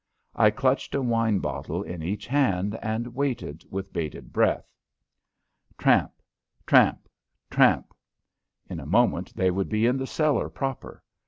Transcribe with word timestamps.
I 0.35 0.49
clutched 0.49 0.95
a 0.95 1.01
wine 1.03 1.37
bottle 1.37 1.83
in 1.83 2.01
each 2.01 2.25
hand 2.25 2.75
and 2.81 3.13
waited 3.13 3.63
with 3.69 3.93
bated 3.93 4.33
breath. 4.33 4.65
Tramp! 5.77 6.11
Tramp! 6.65 7.07
Tramp! 7.51 7.93
In 8.67 8.79
a 8.79 8.87
moment 8.87 9.35
they 9.35 9.51
would 9.51 9.69
be 9.69 9.85
in 9.85 9.97
the 9.97 10.07
cellar 10.07 10.49
proper. 10.49 11.03